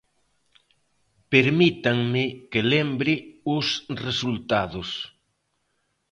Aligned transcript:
Permítanme 1.31 2.23
que 2.51 2.61
lembre 2.73 3.13
os 3.55 3.67
resultados. 4.05 4.89